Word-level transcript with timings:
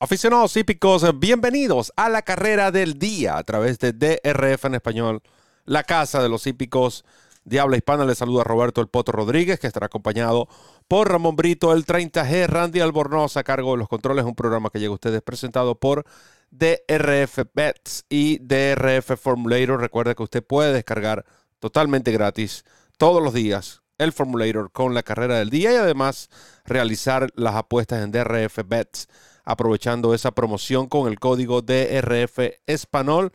Aficionados 0.00 0.56
hípicos, 0.56 1.04
bienvenidos 1.18 1.92
a 1.96 2.08
la 2.08 2.22
carrera 2.22 2.70
del 2.70 3.00
día 3.00 3.36
a 3.36 3.42
través 3.42 3.80
de 3.80 3.92
DRF 3.92 4.66
en 4.66 4.76
español, 4.76 5.22
la 5.64 5.82
casa 5.82 6.22
de 6.22 6.28
los 6.28 6.46
hípicos 6.46 7.04
de 7.44 7.60
hispana. 7.76 8.04
Les 8.04 8.18
saluda 8.18 8.44
Roberto 8.44 8.80
El 8.80 8.86
Poto 8.86 9.10
Rodríguez, 9.10 9.58
que 9.58 9.66
estará 9.66 9.86
acompañado 9.86 10.46
por 10.86 11.10
Ramón 11.10 11.34
Brito, 11.34 11.72
el 11.72 11.84
30G, 11.84 12.46
Randy 12.46 12.78
Albornoz 12.78 13.36
a 13.36 13.42
cargo 13.42 13.72
de 13.72 13.78
los 13.78 13.88
controles, 13.88 14.24
un 14.24 14.36
programa 14.36 14.70
que 14.70 14.78
llega 14.78 14.92
a 14.92 14.94
ustedes 14.94 15.20
presentado 15.20 15.74
por 15.74 16.04
DRF 16.52 17.40
Bets 17.52 18.04
y 18.08 18.38
DRF 18.38 19.20
Formulator. 19.20 19.80
Recuerda 19.80 20.14
que 20.14 20.22
usted 20.22 20.46
puede 20.46 20.72
descargar 20.72 21.24
totalmente 21.58 22.12
gratis 22.12 22.64
todos 22.98 23.20
los 23.20 23.34
días 23.34 23.82
el 23.98 24.12
Formulator 24.12 24.70
con 24.70 24.94
la 24.94 25.02
carrera 25.02 25.38
del 25.38 25.50
día 25.50 25.72
y 25.72 25.76
además 25.76 26.30
realizar 26.64 27.30
las 27.34 27.56
apuestas 27.56 28.04
en 28.04 28.12
DRF 28.12 28.60
Bets 28.64 29.08
aprovechando 29.48 30.12
esa 30.12 30.30
promoción 30.32 30.88
con 30.88 31.08
el 31.08 31.18
código 31.18 31.62
DRF 31.62 32.38
Español 32.66 33.32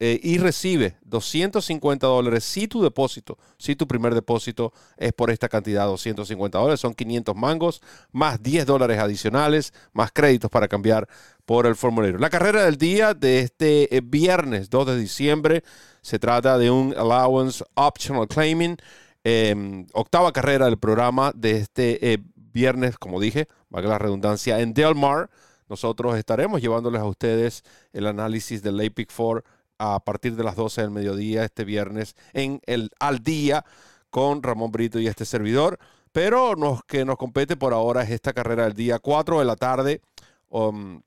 eh, 0.00 0.18
y 0.20 0.38
recibe 0.38 0.96
250 1.02 2.04
dólares 2.04 2.42
si 2.42 2.66
tu 2.66 2.82
depósito, 2.82 3.38
si 3.56 3.76
tu 3.76 3.86
primer 3.86 4.12
depósito 4.12 4.72
es 4.96 5.12
por 5.12 5.30
esta 5.30 5.48
cantidad, 5.48 5.86
250 5.86 6.58
dólares, 6.58 6.80
son 6.80 6.94
500 6.94 7.36
mangos, 7.36 7.80
más 8.10 8.42
10 8.42 8.66
dólares 8.66 8.98
adicionales, 8.98 9.72
más 9.92 10.10
créditos 10.12 10.50
para 10.50 10.66
cambiar 10.66 11.08
por 11.44 11.66
el 11.66 11.76
formulario. 11.76 12.18
La 12.18 12.28
carrera 12.28 12.64
del 12.64 12.76
día 12.76 13.14
de 13.14 13.38
este 13.38 13.96
eh, 13.96 14.02
viernes 14.04 14.68
2 14.68 14.86
de 14.88 14.98
diciembre 14.98 15.62
se 16.02 16.18
trata 16.18 16.58
de 16.58 16.72
un 16.72 16.92
Allowance 16.98 17.64
Optional 17.74 18.26
Claiming, 18.26 18.76
em, 19.22 19.86
octava 19.92 20.32
carrera 20.32 20.64
del 20.64 20.76
programa 20.78 21.30
de 21.36 21.52
este 21.52 22.12
eh, 22.14 22.18
viernes, 22.56 22.96
como 22.96 23.20
dije, 23.20 23.48
valga 23.68 23.90
la 23.90 23.98
redundancia, 23.98 24.60
en 24.60 24.72
Del 24.72 24.94
Mar. 24.94 25.28
Nosotros 25.68 26.16
estaremos 26.16 26.62
llevándoles 26.62 27.02
a 27.02 27.04
ustedes 27.04 27.62
el 27.92 28.06
análisis 28.06 28.62
del 28.62 28.80
APIC 28.80 29.12
4 29.14 29.44
a 29.78 30.00
partir 30.00 30.36
de 30.36 30.42
las 30.42 30.56
12 30.56 30.80
del 30.80 30.90
mediodía 30.90 31.44
este 31.44 31.64
viernes 31.64 32.16
en 32.32 32.62
el 32.64 32.90
Al 32.98 33.22
Día 33.22 33.62
con 34.08 34.42
Ramón 34.42 34.72
Brito 34.72 34.98
y 34.98 35.06
este 35.06 35.26
servidor. 35.26 35.78
Pero 36.12 36.54
lo 36.54 36.80
que 36.86 37.04
nos 37.04 37.18
compete 37.18 37.58
por 37.58 37.74
ahora 37.74 38.02
es 38.02 38.10
esta 38.10 38.32
carrera 38.32 38.64
del 38.64 38.72
día 38.72 38.98
4 39.00 39.38
de 39.40 39.44
la 39.44 39.56
tarde, 39.56 40.00
um, 40.48 41.02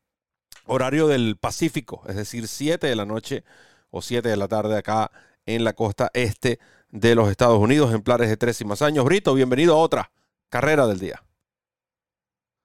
horario 0.67 1.07
del 1.07 1.35
Pacífico, 1.35 2.03
es 2.07 2.15
decir, 2.15 2.47
7 2.47 2.85
de 2.85 2.95
la 2.95 3.05
noche 3.05 3.43
o 3.89 4.03
7 4.03 4.29
de 4.29 4.37
la 4.37 4.47
tarde 4.47 4.77
acá 4.77 5.09
en 5.47 5.63
la 5.63 5.73
costa 5.73 6.11
este 6.13 6.59
de 6.91 7.15
los 7.15 7.31
Estados 7.31 7.57
Unidos, 7.57 7.89
ejemplares 7.89 8.29
de 8.29 8.37
tres 8.37 8.61
y 8.61 8.65
más 8.65 8.83
años. 8.83 9.03
Brito, 9.03 9.33
bienvenido 9.33 9.73
a 9.73 9.79
otra 9.79 10.11
carrera 10.49 10.85
del 10.85 10.99
día. 10.99 11.23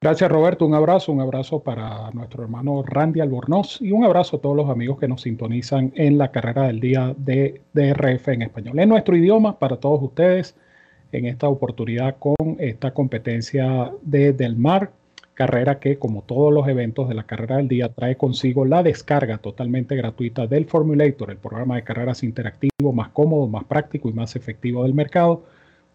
Gracias 0.01 0.29
Roberto, 0.29 0.65
un 0.67 0.75
abrazo, 0.75 1.11
un 1.11 1.21
abrazo 1.21 1.61
para 1.61 2.11
nuestro 2.11 2.43
hermano 2.43 2.83
Randy 2.85 3.21
Albornoz 3.21 3.81
y 3.81 3.91
un 3.91 4.03
abrazo 4.03 4.37
a 4.37 4.39
todos 4.39 4.55
los 4.55 4.69
amigos 4.69 4.99
que 4.99 5.07
nos 5.07 5.21
sintonizan 5.21 5.93
en 5.95 6.17
la 6.17 6.31
carrera 6.31 6.67
del 6.67 6.79
día 6.79 7.15
de 7.17 7.61
DRF 7.73 8.27
en 8.27 8.43
español. 8.43 8.77
En 8.77 8.89
nuestro 8.89 9.15
idioma, 9.15 9.57
para 9.57 9.77
todos 9.77 10.03
ustedes, 10.03 10.55
en 11.11 11.25
esta 11.25 11.47
oportunidad 11.47 12.17
con 12.19 12.35
esta 12.59 12.93
competencia 12.93 13.91
de 14.03 14.33
Del 14.33 14.57
Mar, 14.57 14.91
carrera 15.33 15.79
que 15.79 15.97
como 15.97 16.21
todos 16.21 16.53
los 16.53 16.67
eventos 16.67 17.09
de 17.09 17.15
la 17.15 17.23
carrera 17.23 17.57
del 17.57 17.67
día 17.67 17.89
trae 17.89 18.15
consigo 18.15 18.63
la 18.63 18.83
descarga 18.83 19.39
totalmente 19.39 19.95
gratuita 19.95 20.45
del 20.45 20.65
Formulator, 20.65 21.31
el 21.31 21.37
programa 21.37 21.75
de 21.77 21.83
carreras 21.83 22.23
interactivo 22.23 22.93
más 22.93 23.09
cómodo, 23.09 23.47
más 23.47 23.63
práctico 23.63 24.09
y 24.09 24.13
más 24.13 24.35
efectivo 24.35 24.83
del 24.83 24.93
mercado 24.93 25.43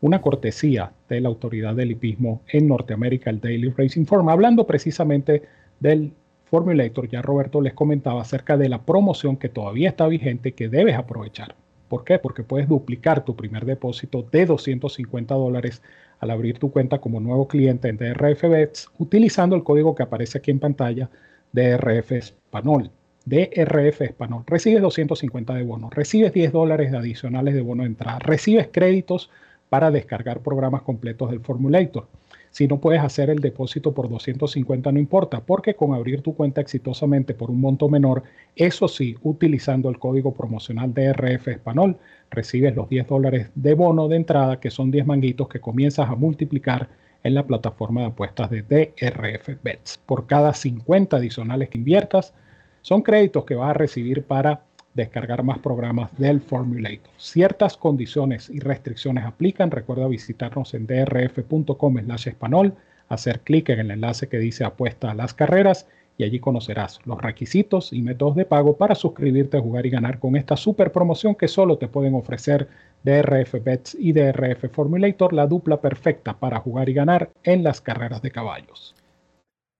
una 0.00 0.22
cortesía 0.22 0.92
de 1.08 1.20
la 1.20 1.28
autoridad 1.28 1.74
del 1.74 1.92
hipismo 1.92 2.42
en 2.48 2.68
Norteamérica, 2.68 3.30
el 3.30 3.40
Daily 3.40 3.70
Racing 3.70 4.06
Form. 4.06 4.28
Hablando 4.28 4.66
precisamente 4.66 5.42
del 5.78 6.12
Formulator, 6.44 7.08
ya 7.08 7.22
Roberto 7.22 7.60
les 7.60 7.74
comentaba 7.74 8.22
acerca 8.22 8.56
de 8.56 8.68
la 8.68 8.82
promoción 8.82 9.36
que 9.36 9.48
todavía 9.48 9.90
está 9.90 10.06
vigente 10.08 10.52
que 10.52 10.68
debes 10.68 10.96
aprovechar. 10.96 11.54
¿Por 11.88 12.04
qué? 12.04 12.18
Porque 12.18 12.42
puedes 12.42 12.68
duplicar 12.68 13.24
tu 13.24 13.36
primer 13.36 13.64
depósito 13.64 14.26
de 14.30 14.46
250 14.46 15.34
dólares 15.34 15.82
al 16.20 16.30
abrir 16.30 16.58
tu 16.58 16.70
cuenta 16.70 17.00
como 17.00 17.20
nuevo 17.20 17.48
cliente 17.48 17.88
en 17.88 17.96
DRF 17.96 18.42
Bets 18.42 18.90
utilizando 18.98 19.56
el 19.56 19.64
código 19.64 19.94
que 19.94 20.04
aparece 20.04 20.38
aquí 20.38 20.50
en 20.50 20.60
pantalla 20.60 21.10
DRF 21.52 22.12
Español. 22.12 22.90
DRF 23.24 24.02
Español. 24.02 24.44
Recibes 24.46 24.82
250 24.82 25.54
de 25.54 25.62
bono, 25.62 25.90
recibes 25.90 26.32
10 26.32 26.52
dólares 26.52 26.92
adicionales 26.94 27.54
de 27.54 27.60
bono 27.60 27.82
de 27.82 27.88
entrada, 27.88 28.18
recibes 28.18 28.68
créditos 28.72 29.30
para 29.70 29.90
descargar 29.90 30.40
programas 30.40 30.82
completos 30.82 31.30
del 31.30 31.40
Formulator. 31.40 32.06
Si 32.50 32.66
no 32.66 32.80
puedes 32.80 33.00
hacer 33.00 33.30
el 33.30 33.38
depósito 33.38 33.94
por 33.94 34.08
250 34.08 34.90
no 34.90 34.98
importa, 34.98 35.40
porque 35.40 35.74
con 35.74 35.94
abrir 35.94 36.20
tu 36.20 36.34
cuenta 36.34 36.60
exitosamente 36.60 37.32
por 37.32 37.50
un 37.50 37.60
monto 37.60 37.88
menor, 37.88 38.24
eso 38.56 38.88
sí, 38.88 39.16
utilizando 39.22 39.88
el 39.88 40.00
código 40.00 40.34
promocional 40.34 40.92
DRF 40.92 41.48
Español, 41.48 41.96
recibes 42.30 42.74
los 42.74 42.88
10 42.88 43.06
dólares 43.06 43.50
de 43.54 43.74
bono 43.74 44.08
de 44.08 44.16
entrada, 44.16 44.58
que 44.58 44.70
son 44.70 44.90
10 44.90 45.06
manguitos 45.06 45.48
que 45.48 45.60
comienzas 45.60 46.10
a 46.10 46.16
multiplicar 46.16 46.88
en 47.22 47.34
la 47.34 47.46
plataforma 47.46 48.00
de 48.00 48.06
apuestas 48.08 48.50
de 48.50 48.62
DRF 48.62 49.62
Bets. 49.62 49.98
Por 50.04 50.26
cada 50.26 50.52
50 50.52 51.16
adicionales 51.16 51.68
que 51.68 51.78
inviertas, 51.78 52.34
son 52.82 53.02
créditos 53.02 53.44
que 53.44 53.54
vas 53.54 53.70
a 53.70 53.74
recibir 53.74 54.24
para 54.24 54.62
descargar 54.94 55.42
más 55.42 55.58
programas 55.58 56.10
del 56.18 56.40
Formulator. 56.40 57.10
Ciertas 57.16 57.76
condiciones 57.76 58.50
y 58.50 58.60
restricciones 58.60 59.24
aplican. 59.24 59.70
Recuerda 59.70 60.08
visitarnos 60.08 60.74
en 60.74 60.86
drf.com 60.86 61.98
slash 62.04 62.28
español, 62.28 62.74
hacer 63.08 63.40
clic 63.40 63.68
en 63.68 63.80
el 63.80 63.90
enlace 63.92 64.28
que 64.28 64.38
dice 64.38 64.64
apuesta 64.64 65.10
a 65.10 65.14
las 65.14 65.34
carreras 65.34 65.86
y 66.20 66.24
allí 66.24 66.38
conocerás 66.38 67.00
los 67.06 67.20
requisitos 67.20 67.94
y 67.94 68.02
métodos 68.02 68.36
de 68.36 68.44
pago 68.44 68.76
para 68.76 68.94
suscribirte 68.94 69.56
a 69.56 69.62
jugar 69.62 69.86
y 69.86 69.90
ganar 69.90 70.18
con 70.18 70.36
esta 70.36 70.54
super 70.54 70.92
promoción 70.92 71.34
que 71.34 71.48
solo 71.48 71.78
te 71.78 71.88
pueden 71.88 72.14
ofrecer 72.14 72.68
DRF 73.04 73.54
Bets 73.64 73.96
y 73.98 74.12
DRF 74.12 74.70
Formulator, 74.70 75.32
la 75.32 75.46
dupla 75.46 75.80
perfecta 75.80 76.38
para 76.38 76.60
jugar 76.60 76.90
y 76.90 76.92
ganar 76.92 77.30
en 77.42 77.62
las 77.62 77.80
carreras 77.80 78.20
de 78.20 78.30
caballos. 78.30 78.94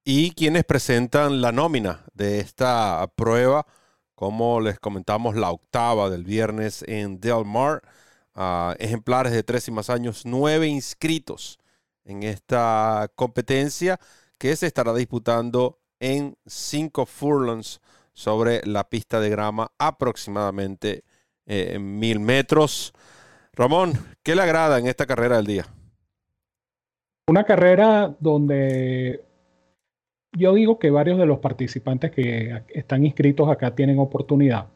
Y 0.02 0.30
quienes 0.30 0.64
presentan 0.64 1.42
la 1.42 1.52
nómina 1.52 2.06
de 2.14 2.40
esta 2.40 3.06
prueba 3.14 3.66
como 4.20 4.60
les 4.60 4.78
comentamos, 4.78 5.34
la 5.34 5.50
octava 5.50 6.10
del 6.10 6.24
viernes 6.24 6.84
en 6.86 7.20
Del 7.20 7.46
Mar. 7.46 7.80
Ah, 8.34 8.76
ejemplares 8.78 9.32
de 9.32 9.42
tres 9.42 9.66
y 9.68 9.70
más 9.70 9.88
años, 9.88 10.26
nueve 10.26 10.66
inscritos 10.66 11.58
en 12.04 12.22
esta 12.22 13.10
competencia 13.14 13.98
que 14.36 14.54
se 14.56 14.66
estará 14.66 14.92
disputando 14.92 15.78
en 16.00 16.36
cinco 16.44 17.06
furlongs 17.06 17.80
sobre 18.12 18.60
la 18.66 18.90
pista 18.90 19.20
de 19.20 19.30
grama, 19.30 19.72
aproximadamente 19.78 21.02
eh, 21.46 21.78
mil 21.78 22.20
metros. 22.20 22.92
Ramón, 23.54 23.94
¿qué 24.22 24.34
le 24.34 24.42
agrada 24.42 24.78
en 24.78 24.86
esta 24.86 25.06
carrera 25.06 25.36
del 25.36 25.46
día? 25.46 25.66
Una 27.26 27.44
carrera 27.44 28.14
donde 28.20 29.24
yo 30.32 30.54
digo 30.54 30.78
que 30.78 30.90
varios 30.90 31.18
de 31.18 31.26
los 31.26 31.38
participantes 31.38 32.10
que 32.10 32.62
están 32.68 33.04
inscritos 33.04 33.48
acá 33.48 33.74
tienen 33.74 33.98
oportunidad. 33.98 34.66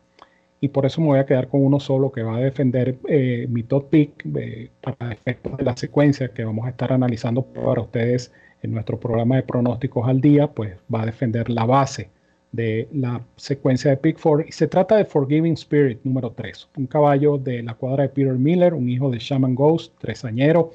Y 0.61 0.69
por 0.69 0.87
eso 0.87 1.01
me 1.01 1.09
voy 1.09 1.19
a 1.19 1.27
quedar 1.27 1.49
con 1.49 1.65
uno 1.65 1.79
solo 1.79 2.11
que 2.11 2.23
va 2.23 2.37
a 2.37 2.41
defender 2.41 2.97
eh, 3.09 3.47
mi 3.51 3.65
top 3.65 3.91
pick 3.91 4.25
eh, 4.37 4.71
para 4.81 5.13
efectos 5.13 5.57
de 5.59 5.65
la 5.65 5.77
secuencia 5.77 6.29
que 6.29 6.45
vamos 6.45 6.67
a 6.67 6.71
estar 6.71 6.93
analizando 6.93 7.43
para 7.43 7.83
ustedes 7.83 8.33
en 8.63 8.73
nuestro 8.73 8.99
programa 8.99 9.37
de 9.37 9.43
pronósticos 9.43 10.09
al 10.09 10.21
día, 10.21 10.47
pues 10.47 10.77
va 10.93 11.03
a 11.03 11.07
defender 11.07 11.51
la 11.51 11.67
base 11.67 12.09
de 12.51 12.89
la 12.93 13.21
secuencia 13.37 13.91
de 13.91 13.97
Pick 13.99 14.19
4 14.23 14.47
y 14.49 14.53
se 14.53 14.69
trata 14.69 14.97
de 14.97 15.05
Forgiving 15.05 15.55
Spirit 15.55 15.99
número 16.05 16.31
3, 16.31 16.69
un 16.77 16.87
caballo 16.87 17.37
de 17.37 17.63
la 17.63 17.75
cuadra 17.75 18.05
de 18.05 18.09
Peter 18.11 18.35
Miller, 18.35 18.73
un 18.73 18.89
hijo 18.89 19.11
de 19.11 19.19
Shaman 19.19 19.55
Ghost, 19.55 19.93
tresañero, 19.99 20.73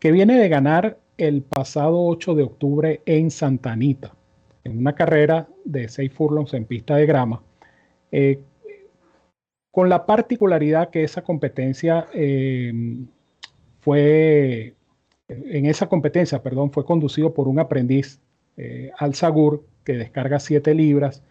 que 0.00 0.10
viene 0.10 0.38
de 0.38 0.48
ganar 0.48 0.98
el 1.18 1.42
pasado 1.42 2.04
8 2.04 2.34
de 2.34 2.42
octubre 2.42 3.02
en 3.06 3.30
Santa 3.30 3.72
Anita, 3.72 4.14
en 4.64 4.78
una 4.78 4.94
carrera 4.94 5.48
de 5.64 5.88
6 5.88 6.12
furlongs 6.12 6.54
en 6.54 6.64
pista 6.64 6.96
de 6.96 7.06
grama, 7.06 7.42
eh, 8.12 8.40
con 9.70 9.88
la 9.88 10.06
particularidad 10.06 10.90
que 10.90 11.04
esa 11.04 11.22
competencia 11.22 12.08
em, 12.12 13.06
fue, 13.80 14.74
en 15.28 15.66
esa 15.66 15.88
competencia, 15.88 16.42
perdón, 16.42 16.72
fue 16.72 16.84
conducido 16.84 17.34
por 17.34 17.48
un 17.48 17.58
aprendiz 17.58 18.20
eh, 18.56 18.90
al 18.98 19.14
Sagur 19.14 19.64
que 19.84 19.94
descarga 19.94 20.40
7 20.40 20.74
libras, 20.74 21.22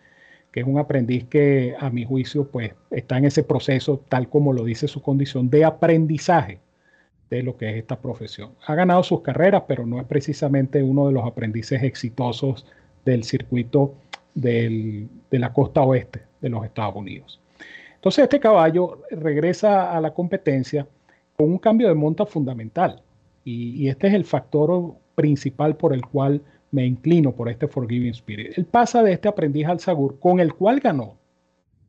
que 0.51 0.61
es 0.61 0.67
un 0.67 0.79
aprendiz 0.79 1.25
que 1.25 1.75
a 1.79 1.89
mi 1.89 2.05
juicio 2.05 2.49
pues 2.49 2.73
está 2.91 3.17
en 3.17 3.25
ese 3.25 3.43
proceso, 3.43 4.01
tal 4.09 4.29
como 4.29 4.53
lo 4.53 4.63
dice 4.63 4.87
su 4.87 5.01
condición 5.01 5.49
de 5.49 5.65
aprendizaje 5.65 6.59
de 7.29 7.43
lo 7.43 7.57
que 7.57 7.69
es 7.69 7.77
esta 7.77 7.99
profesión. 7.99 8.51
Ha 8.65 8.75
ganado 8.75 9.03
sus 9.03 9.21
carreras, 9.21 9.63
pero 9.67 9.85
no 9.85 9.99
es 9.99 10.05
precisamente 10.05 10.83
uno 10.83 11.07
de 11.07 11.13
los 11.13 11.25
aprendices 11.25 11.83
exitosos 11.83 12.65
del 13.03 13.23
circuito 13.23 13.95
de 14.33 15.07
la 15.31 15.53
costa 15.53 15.81
oeste 15.81 16.23
de 16.41 16.49
los 16.49 16.65
Estados 16.65 16.95
Unidos. 16.95 17.39
Entonces 17.95 18.23
este 18.23 18.39
caballo 18.39 19.01
regresa 19.09 19.95
a 19.95 20.01
la 20.01 20.13
competencia 20.13 20.87
con 21.37 21.51
un 21.51 21.57
cambio 21.57 21.87
de 21.87 21.95
monta 21.95 22.25
fundamental 22.25 23.01
y, 23.43 23.83
y 23.83 23.89
este 23.89 24.07
es 24.07 24.13
el 24.13 24.25
factor 24.25 24.93
principal 25.15 25.75
por 25.75 25.93
el 25.93 26.05
cual 26.05 26.41
me 26.71 26.85
inclino 26.85 27.31
por 27.31 27.49
este 27.49 27.67
Forgiving 27.67 28.11
Spirit. 28.11 28.57
Él 28.57 28.65
pasa 28.65 29.01
de 29.01 29.13
este 29.13 29.27
aprendiz 29.27 29.65
al 29.65 29.79
Sagur, 29.79 30.19
con 30.19 30.39
el 30.39 30.53
cual 30.53 30.81
ganó 30.81 31.15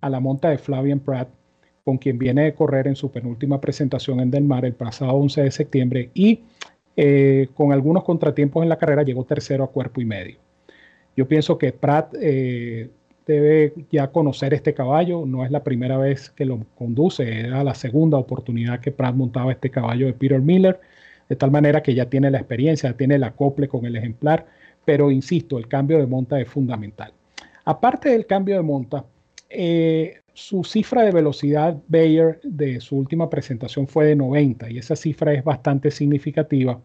a 0.00 0.08
la 0.08 0.20
monta 0.20 0.48
de 0.48 0.58
Flavian 0.58 1.00
Pratt, 1.00 1.28
con 1.86 1.98
quien 1.98 2.18
viene 2.18 2.42
de 2.42 2.52
correr 2.52 2.88
en 2.88 2.96
su 2.96 3.12
penúltima 3.12 3.60
presentación 3.60 4.18
en 4.18 4.28
Del 4.28 4.42
Mar 4.42 4.64
el 4.64 4.72
pasado 4.72 5.12
11 5.12 5.42
de 5.42 5.50
septiembre 5.52 6.10
y 6.14 6.40
eh, 6.96 7.46
con 7.54 7.70
algunos 7.70 8.02
contratiempos 8.02 8.64
en 8.64 8.68
la 8.68 8.76
carrera 8.76 9.04
llegó 9.04 9.22
tercero 9.22 9.62
a 9.62 9.70
cuerpo 9.70 10.00
y 10.00 10.04
medio. 10.04 10.36
Yo 11.16 11.28
pienso 11.28 11.56
que 11.56 11.70
Pratt 11.70 12.12
eh, 12.20 12.90
debe 13.24 13.72
ya 13.88 14.08
conocer 14.08 14.52
este 14.52 14.74
caballo, 14.74 15.26
no 15.26 15.44
es 15.44 15.52
la 15.52 15.62
primera 15.62 15.96
vez 15.96 16.30
que 16.30 16.44
lo 16.44 16.58
conduce, 16.76 17.22
era 17.38 17.62
la 17.62 17.74
segunda 17.76 18.18
oportunidad 18.18 18.80
que 18.80 18.90
Pratt 18.90 19.14
montaba 19.14 19.52
este 19.52 19.70
caballo 19.70 20.06
de 20.06 20.12
Peter 20.12 20.40
Miller, 20.40 20.80
de 21.28 21.36
tal 21.36 21.52
manera 21.52 21.84
que 21.84 21.94
ya 21.94 22.10
tiene 22.10 22.32
la 22.32 22.38
experiencia, 22.38 22.96
tiene 22.96 23.14
el 23.14 23.22
acople 23.22 23.68
con 23.68 23.86
el 23.86 23.94
ejemplar, 23.94 24.44
pero 24.84 25.12
insisto, 25.12 25.56
el 25.56 25.68
cambio 25.68 25.98
de 25.98 26.06
monta 26.08 26.40
es 26.40 26.48
fundamental. 26.48 27.12
Aparte 27.64 28.08
del 28.08 28.26
cambio 28.26 28.56
de 28.56 28.62
monta, 28.62 29.04
eh, 29.48 30.20
su 30.36 30.64
cifra 30.64 31.02
de 31.02 31.12
velocidad 31.12 31.78
Bayer 31.88 32.40
de 32.42 32.80
su 32.80 32.96
última 32.96 33.30
presentación 33.30 33.88
fue 33.88 34.04
de 34.04 34.16
90 34.16 34.70
y 34.70 34.78
esa 34.78 34.94
cifra 34.94 35.32
es 35.32 35.42
bastante 35.42 35.90
significativa. 35.90 36.78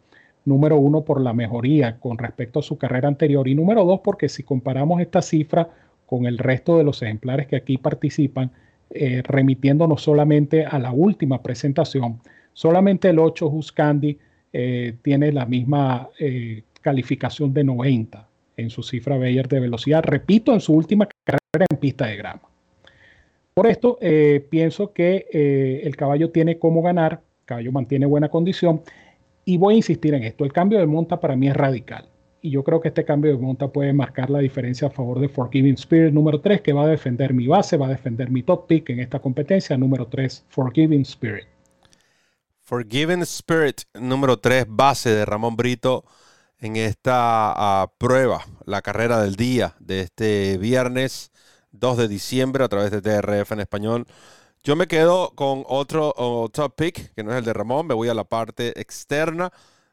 Número 0.45 0.77
uno, 0.77 1.03
por 1.03 1.19
la 1.19 1.33
mejoría 1.33 1.99
con 1.99 2.17
respecto 2.17 2.59
a 2.59 2.63
su 2.63 2.77
carrera 2.77 3.09
anterior 3.09 3.47
y 3.47 3.53
número 3.53 3.83
dos, 3.83 3.99
porque 4.01 4.29
si 4.29 4.43
comparamos 4.43 5.01
esta 5.01 5.21
cifra 5.21 5.69
con 6.05 6.25
el 6.25 6.37
resto 6.37 6.77
de 6.77 6.85
los 6.85 7.01
ejemplares 7.01 7.47
que 7.47 7.57
aquí 7.57 7.77
participan, 7.77 8.51
eh, 8.89 9.21
remitiéndonos 9.23 10.01
solamente 10.01 10.65
a 10.65 10.79
la 10.79 10.91
última 10.91 11.43
presentación, 11.43 12.19
solamente 12.53 13.09
el 13.09 13.19
8 13.19 13.47
Huscandi 13.47 14.17
eh, 14.53 14.95
tiene 15.01 15.31
la 15.31 15.45
misma 15.45 16.09
eh, 16.19 16.63
calificación 16.81 17.53
de 17.53 17.63
90 17.63 18.27
en 18.57 18.69
su 18.69 18.81
cifra 18.81 19.17
Bayer 19.17 19.47
de 19.47 19.59
velocidad, 19.59 20.03
repito, 20.03 20.53
en 20.53 20.61
su 20.61 20.73
última 20.73 21.07
carrera 21.25 21.65
en 21.69 21.77
pista 21.77 22.07
de 22.07 22.17
grama. 22.17 22.50
Por 23.61 23.69
esto, 23.69 23.99
eh, 24.01 24.43
pienso 24.49 24.91
que 24.91 25.27
eh, 25.31 25.81
el 25.83 25.95
caballo 25.95 26.31
tiene 26.31 26.57
cómo 26.57 26.81
ganar, 26.81 27.21
el 27.41 27.45
caballo 27.45 27.71
mantiene 27.71 28.07
buena 28.07 28.27
condición 28.27 28.81
y 29.45 29.59
voy 29.59 29.75
a 29.75 29.77
insistir 29.77 30.15
en 30.15 30.23
esto, 30.23 30.43
el 30.45 30.51
cambio 30.51 30.79
de 30.79 30.87
monta 30.87 31.19
para 31.19 31.35
mí 31.35 31.47
es 31.47 31.55
radical 31.55 32.09
y 32.41 32.49
yo 32.49 32.63
creo 32.63 32.81
que 32.81 32.87
este 32.87 33.05
cambio 33.05 33.31
de 33.31 33.37
monta 33.37 33.67
puede 33.67 33.93
marcar 33.93 34.31
la 34.31 34.39
diferencia 34.39 34.87
a 34.87 34.89
favor 34.89 35.19
de 35.19 35.29
Forgiving 35.29 35.75
Spirit 35.75 36.11
número 36.11 36.41
3 36.41 36.61
que 36.61 36.73
va 36.73 36.85
a 36.85 36.87
defender 36.87 37.35
mi 37.35 37.45
base, 37.45 37.77
va 37.77 37.85
a 37.85 37.89
defender 37.91 38.31
mi 38.31 38.41
top 38.41 38.65
pick 38.65 38.89
en 38.89 38.99
esta 38.99 39.19
competencia, 39.19 39.77
número 39.77 40.07
3, 40.07 40.45
Forgiving 40.49 41.01
Spirit. 41.01 41.45
Forgiving 42.61 43.21
Spirit 43.21 43.81
número 43.93 44.37
3, 44.37 44.65
base 44.69 45.11
de 45.11 45.23
Ramón 45.23 45.55
Brito 45.55 46.03
en 46.57 46.77
esta 46.77 47.53
ah, 47.55 47.91
prueba, 47.99 48.43
la 48.65 48.81
carrera 48.81 49.21
del 49.21 49.35
día 49.35 49.75
de 49.79 49.99
este 49.99 50.57
viernes 50.57 51.31
2 51.71 51.97
de 51.97 52.07
diciembre 52.07 52.63
a 52.63 52.69
través 52.69 52.91
de 52.91 53.01
TRF 53.01 53.51
en 53.51 53.59
español. 53.61 54.07
Yo 54.63 54.75
me 54.75 54.87
quedo 54.87 55.31
con 55.35 55.63
otro 55.67 56.13
top 56.53 56.75
pick, 56.75 57.13
que 57.13 57.23
no 57.23 57.31
es 57.31 57.37
el 57.37 57.45
de 57.45 57.53
Ramón, 57.53 57.87
me 57.87 57.95
voy 57.95 58.09
a 58.09 58.13
la 58.13 58.25
parte 58.25 58.79
externa, 58.79 59.51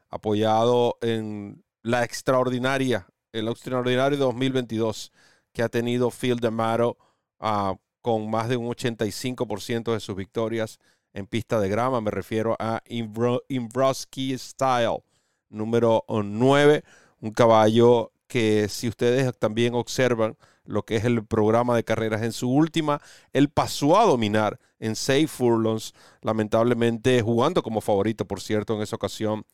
apoyado 0.09 0.97
en 1.01 1.63
la 1.81 2.03
extraordinaria, 2.03 3.07
el 3.31 3.47
extraordinario 3.47 4.17
2022 4.17 5.11
que 5.53 5.63
ha 5.63 5.69
tenido 5.69 6.11
Phil 6.11 6.39
DeMaro 6.39 6.97
uh, 7.39 7.75
con 8.01 8.29
más 8.29 8.49
de 8.49 8.57
un 8.57 8.67
85% 8.67 9.93
de 9.93 9.99
sus 9.99 10.15
victorias 10.15 10.79
en 11.13 11.27
pista 11.27 11.59
de 11.59 11.69
grama. 11.69 12.01
Me 12.01 12.11
refiero 12.11 12.55
a 12.59 12.81
Imbroski 12.87 14.37
Style, 14.37 15.03
número 15.49 16.05
9, 16.07 16.83
un 17.21 17.31
caballo 17.31 18.11
que 18.29 18.69
si 18.69 18.87
ustedes 18.87 19.37
también 19.37 19.73
observan, 19.73 20.37
lo 20.69 20.83
que 20.83 20.95
es 20.97 21.03
el 21.03 21.25
programa 21.25 21.75
de 21.75 21.83
carreras. 21.83 22.21
En 22.21 22.31
su 22.31 22.49
última, 22.49 23.01
él 23.33 23.49
pasó 23.49 23.99
a 23.99 24.05
dominar 24.05 24.59
en 24.79 24.95
seis 24.95 25.29
furlongs, 25.29 25.93
lamentablemente 26.21 27.21
jugando 27.21 27.63
como 27.63 27.81
favorito, 27.81 28.25
por 28.25 28.39
cierto, 28.39 28.75
en 28.75 28.83
esa 28.83 28.95
ocasión, 28.95 29.45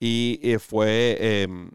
y 0.00 0.40
eh, 0.42 0.58
fue 0.58 1.18
em, 1.20 1.70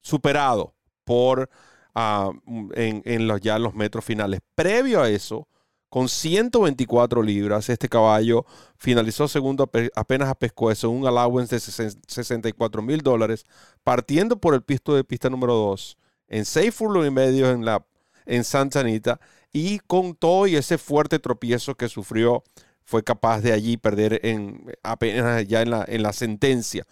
superado 0.00 0.74
por 1.04 1.50
ah, 1.94 2.30
en, 2.74 3.26
los, 3.26 3.40
ya 3.40 3.58
los 3.58 3.74
metros 3.74 4.04
finales. 4.04 4.40
Previo 4.54 5.02
a 5.02 5.10
eso, 5.10 5.48
con 5.92 6.08
124 6.08 7.22
libras, 7.22 7.68
este 7.68 7.86
caballo 7.86 8.46
finalizó 8.78 9.28
segundo 9.28 9.70
apenas 9.94 10.30
a 10.30 10.34
Pescuezo, 10.34 10.88
un 10.88 11.06
allowance 11.06 11.54
de 11.54 11.60
64 11.60 12.80
mil 12.80 13.02
dólares, 13.02 13.44
partiendo 13.84 14.38
por 14.40 14.54
el 14.54 14.62
pisto 14.62 14.94
de 14.94 15.04
pista 15.04 15.28
número 15.28 15.52
2, 15.52 15.98
en 16.28 16.46
seis 16.46 16.74
furlongs 16.74 17.08
y 17.08 17.10
medio 17.10 17.50
en 17.50 17.66
la 17.66 17.84
en 18.24 18.42
Santa 18.42 18.80
Anita 18.80 19.20
y 19.52 19.80
con 19.80 20.14
todo 20.14 20.46
y 20.46 20.56
ese 20.56 20.78
fuerte 20.78 21.18
tropiezo 21.18 21.74
que 21.74 21.90
sufrió, 21.90 22.42
fue 22.82 23.04
capaz 23.04 23.42
de 23.42 23.52
allí 23.52 23.76
perder 23.76 24.18
en, 24.24 24.64
apenas 24.82 25.46
ya 25.46 25.60
en 25.60 25.68
la, 25.68 25.84
en 25.86 26.02
la 26.02 26.14
sentencia. 26.14 26.86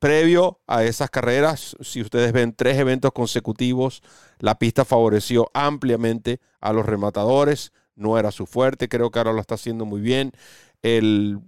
Previo 0.00 0.58
a 0.66 0.82
esas 0.82 1.08
carreras, 1.08 1.76
si 1.82 2.00
ustedes 2.00 2.32
ven 2.32 2.52
tres 2.52 2.78
eventos 2.78 3.12
consecutivos, 3.12 4.02
la 4.40 4.58
pista 4.58 4.84
favoreció 4.84 5.52
ampliamente 5.54 6.40
a 6.60 6.72
los 6.72 6.84
rematadores. 6.84 7.72
No 7.94 8.18
era 8.18 8.30
su 8.30 8.46
fuerte, 8.46 8.88
creo 8.88 9.10
que 9.10 9.18
ahora 9.18 9.32
lo 9.32 9.40
está 9.40 9.54
haciendo 9.56 9.84
muy 9.84 10.00
bien. 10.00 10.32
El 10.82 11.40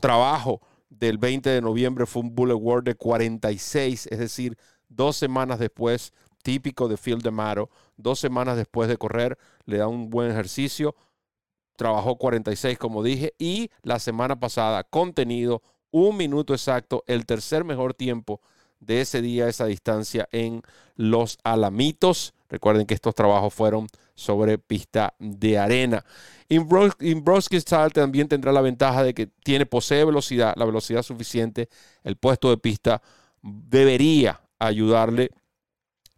trabajo 0.00 0.60
del 0.90 1.18
20 1.18 1.48
de 1.50 1.60
noviembre 1.60 2.06
fue 2.06 2.22
un 2.22 2.34
Bullet 2.34 2.54
World 2.54 2.84
de 2.84 2.94
46, 2.94 4.08
es 4.10 4.18
decir, 4.18 4.56
dos 4.88 5.16
semanas 5.16 5.58
después 5.58 6.12
típico 6.42 6.88
de 6.88 6.98
Phil 6.98 7.18
DeMaro. 7.18 7.70
Dos 7.96 8.18
semanas 8.18 8.56
después 8.56 8.88
de 8.88 8.96
correr, 8.96 9.38
le 9.64 9.78
da 9.78 9.88
un 9.88 10.10
buen 10.10 10.30
ejercicio. 10.30 10.94
Trabajó 11.76 12.16
46, 12.16 12.78
como 12.78 13.02
dije, 13.02 13.34
y 13.38 13.70
la 13.82 13.98
semana 13.98 14.38
pasada, 14.38 14.84
contenido, 14.84 15.62
un 15.90 16.16
minuto 16.16 16.52
exacto, 16.52 17.04
el 17.06 17.26
tercer 17.26 17.64
mejor 17.64 17.94
tiempo 17.94 18.40
de 18.80 19.00
ese 19.00 19.22
día, 19.22 19.48
esa 19.48 19.66
distancia 19.66 20.28
en 20.32 20.62
Los 20.96 21.38
Alamitos. 21.44 22.34
Recuerden 22.52 22.86
que 22.86 22.92
estos 22.92 23.14
trabajos 23.14 23.54
fueron 23.54 23.88
sobre 24.14 24.58
pista 24.58 25.14
de 25.18 25.56
arena. 25.56 26.04
Imbroski 26.50 27.58
Style 27.58 27.90
también 27.90 28.28
tendrá 28.28 28.52
la 28.52 28.60
ventaja 28.60 29.02
de 29.02 29.14
que 29.14 29.26
tiene, 29.26 29.64
posee 29.64 30.04
velocidad, 30.04 30.52
la 30.56 30.66
velocidad 30.66 31.02
suficiente. 31.02 31.70
El 32.04 32.16
puesto 32.16 32.50
de 32.50 32.58
pista 32.58 33.00
debería 33.40 34.42
ayudarle 34.58 35.30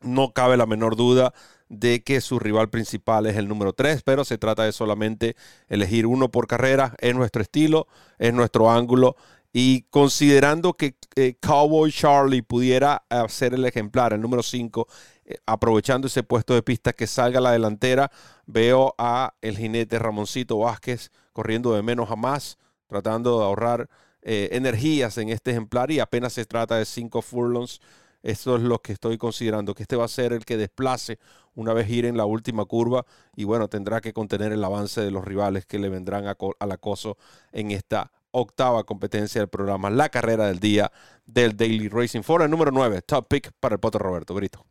no 0.01 0.33
cabe 0.33 0.57
la 0.57 0.67
menor 0.67 0.97
duda 0.97 1.33
de 1.69 2.03
que 2.03 2.21
su 2.21 2.41
rival 2.41 2.69
principal 2.69 3.27
es 3.27 3.37
el 3.37 3.49
número 3.49 3.73
3, 3.73 4.03
pero 4.03 4.25
se 4.25 4.37
trata 4.37 4.65
de 4.65 4.73
solamente 4.73 5.37
elegir 5.69 6.05
uno 6.05 6.31
por 6.31 6.49
carrera. 6.49 6.95
Es 6.99 7.15
nuestro 7.15 7.43
estilo, 7.43 7.87
es 8.19 8.35
nuestro 8.35 8.71
ángulo. 8.71 9.17
Y 9.57 9.83
considerando 9.83 10.75
que 10.75 10.97
eh, 11.15 11.37
Cowboy 11.41 11.93
Charlie 11.93 12.43
pudiera 12.43 13.05
ser 13.29 13.55
el 13.55 13.65
ejemplar, 13.65 14.13
el 14.13 14.21
número 14.21 14.43
5, 14.43 14.89
eh, 14.89 15.14
aprovechando 15.47 16.07
ese 16.07 16.23
puesto 16.23 16.55
de 16.55 16.63
pista 16.63 16.93
que 16.93 17.07
salga 17.07 17.39
a 17.39 17.43
la 17.43 17.53
delantera, 17.53 18.11
veo 18.47 18.95
a 18.99 19.35
el 19.41 19.57
jinete 19.57 19.99
Ramoncito 19.99 20.59
Vázquez 20.59 21.11
corriendo 21.33 21.75
de 21.75 21.83
menos 21.83 22.11
a 22.11 22.17
más, 22.17 22.59
tratando 22.87 23.39
de 23.39 23.45
ahorrar 23.45 23.89
eh, 24.23 24.51
energías 24.53 25.19
en 25.19 25.29
este 25.29 25.51
ejemplar 25.51 25.91
y 25.91 26.01
apenas 26.01 26.33
se 26.33 26.45
trata 26.45 26.77
de 26.77 26.85
5 26.85 27.23
furlongs 27.23 27.81
eso 28.25 28.57
es 28.57 28.63
lo 28.63 28.81
que 28.81 28.95
estoy 28.95 29.19
considerando, 29.19 29.75
que 29.75 29.83
este 29.83 29.97
va 29.97 30.07
a 30.07 30.09
ser 30.09 30.33
el 30.33 30.47
que 30.47 30.57
desplace 30.57 31.19
una 31.55 31.75
vez 31.75 31.87
gire 31.87 32.09
en 32.09 32.17
la 32.17 32.25
última 32.25 32.65
curva 32.65 33.05
y 33.37 33.45
bueno, 33.45 33.69
tendrá 33.69 34.01
que 34.01 34.15
contener 34.15 34.51
el 34.51 34.65
avance 34.65 35.03
de 35.03 35.11
los 35.11 35.23
rivales 35.27 35.67
que 35.67 35.79
le 35.79 35.91
vendrán 35.91 36.25
al 36.27 36.73
acoso 36.73 37.19
en 37.53 37.71
esta 37.71 38.11
octava 38.31 38.85
competencia 38.85 39.43
del 39.43 39.49
programa, 39.49 39.91
la 39.91 40.09
carrera 40.09 40.47
del 40.47 40.59
día 40.59 40.91
del 41.27 41.55
Daily 41.55 41.89
Racing 41.89 42.23
Forum, 42.23 42.51
número 42.51 42.71
9, 42.71 43.03
top 43.03 43.29
pick 43.29 43.53
para 43.61 43.75
el 43.75 43.79
Poto 43.79 43.99
Roberto 43.99 44.33
Brito. 44.33 44.65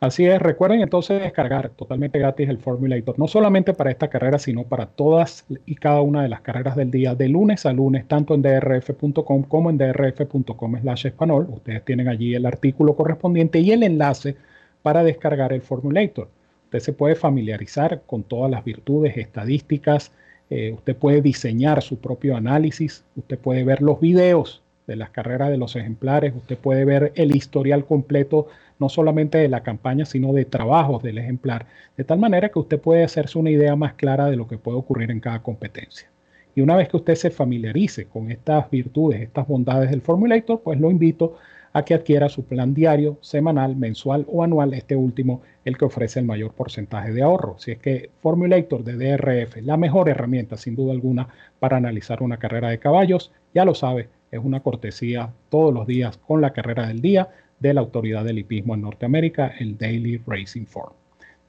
Así 0.00 0.24
es, 0.26 0.40
recuerden 0.40 0.80
entonces 0.80 1.20
descargar 1.20 1.68
totalmente 1.70 2.18
gratis 2.18 2.48
el 2.48 2.56
Formulator, 2.56 3.18
no 3.18 3.28
solamente 3.28 3.74
para 3.74 3.90
esta 3.90 4.08
carrera, 4.08 4.38
sino 4.38 4.64
para 4.64 4.86
todas 4.86 5.44
y 5.66 5.74
cada 5.74 6.00
una 6.00 6.22
de 6.22 6.30
las 6.30 6.40
carreras 6.40 6.74
del 6.74 6.90
día, 6.90 7.14
de 7.14 7.28
lunes 7.28 7.66
a 7.66 7.72
lunes, 7.74 8.08
tanto 8.08 8.34
en 8.34 8.40
drf.com 8.40 9.42
como 9.42 9.68
en 9.68 9.76
drf.com 9.76 10.80
slash 10.80 11.06
español. 11.06 11.48
Ustedes 11.50 11.84
tienen 11.84 12.08
allí 12.08 12.34
el 12.34 12.46
artículo 12.46 12.96
correspondiente 12.96 13.60
y 13.60 13.72
el 13.72 13.82
enlace 13.82 14.36
para 14.80 15.04
descargar 15.04 15.52
el 15.52 15.60
Formulator. 15.60 16.30
Usted 16.64 16.78
se 16.80 16.92
puede 16.94 17.14
familiarizar 17.14 18.00
con 18.06 18.22
todas 18.22 18.50
las 18.50 18.64
virtudes, 18.64 19.18
estadísticas, 19.18 20.12
eh, 20.48 20.72
usted 20.72 20.96
puede 20.96 21.20
diseñar 21.20 21.82
su 21.82 21.98
propio 22.00 22.36
análisis, 22.36 23.04
usted 23.16 23.38
puede 23.38 23.64
ver 23.64 23.82
los 23.82 24.00
videos 24.00 24.62
de 24.90 24.96
las 24.96 25.10
carreras 25.10 25.50
de 25.50 25.56
los 25.56 25.76
ejemplares, 25.76 26.34
usted 26.34 26.58
puede 26.58 26.84
ver 26.84 27.12
el 27.14 27.34
historial 27.34 27.84
completo 27.84 28.48
no 28.80 28.88
solamente 28.88 29.38
de 29.38 29.48
la 29.48 29.62
campaña, 29.62 30.04
sino 30.04 30.32
de 30.32 30.44
trabajos 30.44 31.00
del 31.02 31.18
ejemplar, 31.18 31.66
de 31.96 32.02
tal 32.02 32.18
manera 32.18 32.48
que 32.48 32.58
usted 32.58 32.80
puede 32.80 33.04
hacerse 33.04 33.38
una 33.38 33.50
idea 33.50 33.76
más 33.76 33.94
clara 33.94 34.26
de 34.26 34.36
lo 34.36 34.48
que 34.48 34.58
puede 34.58 34.78
ocurrir 34.78 35.12
en 35.12 35.20
cada 35.20 35.42
competencia. 35.42 36.08
Y 36.56 36.60
una 36.60 36.76
vez 36.76 36.88
que 36.88 36.96
usted 36.96 37.14
se 37.14 37.30
familiarice 37.30 38.06
con 38.06 38.32
estas 38.32 38.68
virtudes, 38.68 39.20
estas 39.20 39.46
bondades 39.46 39.90
del 39.90 40.00
Formulator, 40.00 40.60
pues 40.60 40.80
lo 40.80 40.90
invito 40.90 41.36
a 41.72 41.84
que 41.84 41.94
adquiera 41.94 42.28
su 42.28 42.44
plan 42.44 42.74
diario, 42.74 43.18
semanal, 43.20 43.76
mensual 43.76 44.26
o 44.28 44.42
anual, 44.42 44.74
este 44.74 44.96
último 44.96 45.42
el 45.64 45.78
que 45.78 45.84
ofrece 45.84 46.18
el 46.18 46.26
mayor 46.26 46.52
porcentaje 46.52 47.12
de 47.12 47.22
ahorro. 47.22 47.56
Si 47.58 47.70
es 47.70 47.78
que 47.78 48.10
Formulator 48.20 48.82
de 48.82 48.96
DRF, 48.96 49.58
la 49.62 49.76
mejor 49.76 50.08
herramienta 50.08 50.56
sin 50.56 50.74
duda 50.74 50.92
alguna 50.92 51.28
para 51.60 51.76
analizar 51.76 52.22
una 52.22 52.38
carrera 52.38 52.70
de 52.70 52.78
caballos, 52.78 53.30
ya 53.54 53.64
lo 53.64 53.74
sabe, 53.74 54.08
es 54.30 54.40
una 54.42 54.60
cortesía 54.60 55.32
todos 55.48 55.72
los 55.72 55.86
días 55.86 56.16
con 56.16 56.40
la 56.40 56.52
carrera 56.52 56.86
del 56.86 57.00
día 57.00 57.28
de 57.58 57.74
la 57.74 57.80
autoridad 57.80 58.24
del 58.24 58.38
hipismo 58.38 58.74
en 58.74 58.82
Norteamérica, 58.82 59.54
el 59.58 59.76
Daily 59.76 60.20
Racing 60.26 60.66
Form. 60.66 60.94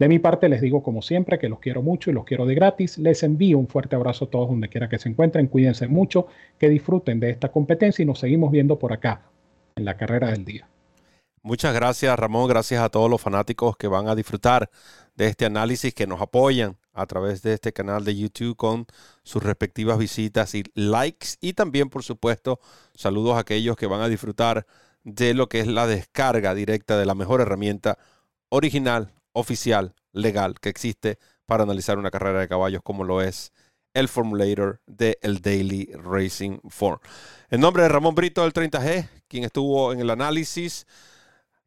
De 0.02 0.08
mi 0.08 0.18
parte 0.18 0.50
les 0.50 0.62
digo 0.62 0.82
como 0.82 1.04
siempre 1.04 1.38
que 1.38 1.48
los 1.48 1.60
quiero 1.60 1.84
mucho 1.84 2.10
y 2.10 2.14
los 2.14 2.26
quiero 2.26 2.48
de 2.48 2.56
gratis. 2.56 2.98
Les 2.98 3.22
envío 3.22 3.60
un 3.60 3.68
fuerte 3.68 3.96
abrazo 3.96 4.26
a 4.26 4.30
todos 4.30 4.50
donde 4.50 4.68
quiera 4.68 4.90
que 4.90 4.98
se 4.98 5.10
encuentren. 5.10 5.46
Cuídense 5.46 5.88
mucho, 5.88 6.26
que 6.58 6.70
disfruten 6.70 7.20
de 7.20 7.30
esta 7.30 7.52
competencia 7.52 8.02
y 8.02 8.06
nos 8.08 8.18
seguimos 8.18 8.52
viendo 8.52 8.80
por 8.80 8.94
acá 8.94 9.22
en 9.76 9.86
la 9.86 9.98
carrera 9.98 10.32
del 10.32 10.44
día. 10.44 10.68
Muchas 11.44 11.74
gracias 11.76 12.18
Ramón, 12.18 12.48
gracias 12.48 12.82
a 12.82 12.90
todos 12.90 13.10
los 13.10 13.22
fanáticos 13.22 13.78
que 13.78 13.88
van 13.88 14.08
a 14.08 14.16
disfrutar 14.16 14.70
de 15.16 15.28
este 15.28 15.46
análisis, 15.46 15.94
que 15.94 16.08
nos 16.08 16.20
apoyan 16.20 16.78
a 16.94 17.06
través 17.06 17.42
de 17.42 17.54
este 17.54 17.74
canal 17.74 18.04
de 18.04 18.16
YouTube 18.16 18.56
con 18.56 18.86
sus 19.24 19.44
respectivas 19.44 19.98
visitas 19.98 20.54
y 20.56 20.64
likes. 20.74 21.30
Y 21.42 21.54
también, 21.54 21.90
por 21.90 22.04
supuesto, 22.04 22.60
saludos 22.94 23.36
a 23.36 23.40
aquellos 23.40 23.76
que 23.76 23.88
van 23.88 24.02
a 24.02 24.10
disfrutar 24.10 24.66
de 25.04 25.34
lo 25.34 25.50
que 25.50 25.62
es 25.62 25.68
la 25.68 25.88
descarga 25.88 26.54
directa 26.54 26.98
de 26.98 27.06
la 27.06 27.16
mejor 27.16 27.42
herramienta 27.42 27.98
original 28.50 29.14
oficial, 29.34 29.96
legal, 30.12 30.60
que 30.60 30.70
existe 30.70 31.18
para 31.46 31.64
analizar 31.64 31.98
una 31.98 32.12
carrera 32.12 32.40
de 32.40 32.48
caballos 32.48 32.82
como 32.84 33.04
lo 33.04 33.22
es 33.22 33.52
el 33.94 34.08
formulator 34.08 34.82
de 34.86 35.18
el 35.22 35.42
Daily 35.42 35.92
Racing 35.94 36.60
Form. 36.70 37.00
En 37.50 37.60
nombre 37.62 37.84
de 37.84 37.90
Ramón 37.90 38.16
Brito 38.16 38.42
del 38.42 38.54
30G, 38.54 39.10
quien 39.28 39.44
estuvo 39.44 39.92
en 39.92 40.00
el 40.00 40.10
análisis, 40.10 40.88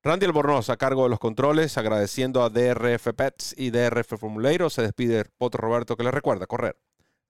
Randy 0.07 0.27
Albornoz 0.27 0.69
a 0.69 0.77
cargo 0.77 1.05
de 1.05 1.09
los 1.09 1.19
controles, 1.19 1.79
agradeciendo 1.79 2.43
a 2.43 2.51
DRF 2.51 3.15
Pets 3.17 3.55
y 3.57 3.71
DRF 3.71 4.19
Formulator, 4.19 4.71
se 4.71 4.83
despide 4.83 5.25
Potro 5.39 5.63
Roberto 5.63 5.97
que 5.97 6.05
le 6.05 6.11
recuerda 6.11 6.47
correr 6.47 6.77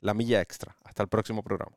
la 0.01 0.13
milla 0.13 0.41
extra. 0.41 0.75
Hasta 0.83 1.05
el 1.05 1.09
próximo 1.09 1.45
programa. 1.45 1.77